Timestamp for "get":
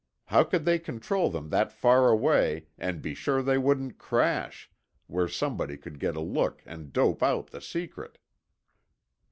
5.99-6.15